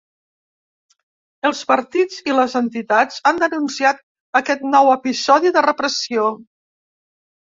[1.49, 4.01] Els partits i les entitats han denunciat
[4.39, 6.25] aquest nou episodi de repressió.